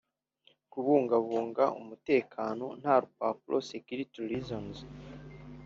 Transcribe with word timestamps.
Kubungabunga 0.71 1.63
umutekano 1.79 2.65
nta 2.81 2.95
rupapuro 3.01 3.57
security 3.71 4.19
reasons 4.31 4.75